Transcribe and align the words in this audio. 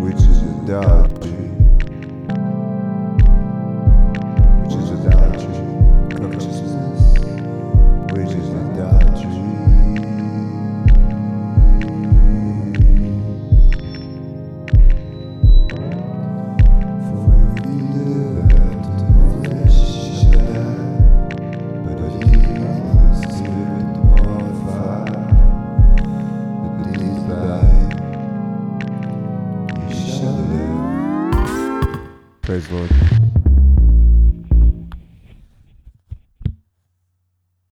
which 0.00 0.14
is 0.14 0.42
a 0.42 0.52
Which 0.64 1.17
производит 32.48 33.37